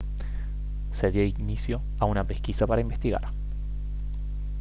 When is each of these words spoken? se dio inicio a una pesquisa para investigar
se 0.91 1.11
dio 1.11 1.23
inicio 1.23 1.79
a 1.99 2.05
una 2.05 2.23
pesquisa 2.25 2.65
para 2.65 2.81
investigar 2.81 3.29